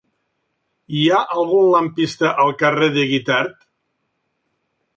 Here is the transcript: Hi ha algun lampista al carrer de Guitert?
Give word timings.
Hi 0.99 1.01
ha 1.15 1.19
algun 1.41 1.67
lampista 1.75 2.33
al 2.45 2.55
carrer 2.63 2.89
de 2.99 3.07
Guitert? 3.15 3.57